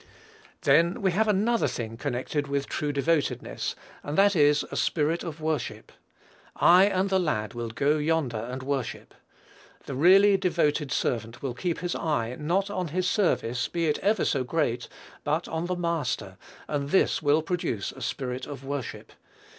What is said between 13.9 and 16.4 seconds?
ever so great, but on the Master,